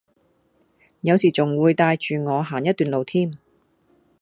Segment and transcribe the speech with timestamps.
[1.01, 3.37] 有時仲會帶住我行一段路添